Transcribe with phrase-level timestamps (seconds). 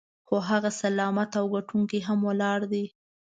[0.27, 2.85] خو هغه سلامت او ګټونکی هم ولاړ دی.